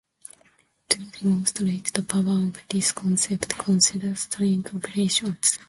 [0.89, 5.59] To demonstrate the power of this concept, consider string operations.